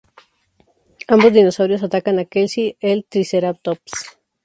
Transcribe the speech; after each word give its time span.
Ambos 1.07 1.31
dinosaurios 1.31 1.83
atacan 1.83 2.17
a 2.17 2.25
Kelsey, 2.25 2.75
el 2.79 3.05
"Triceratops". 3.07 4.17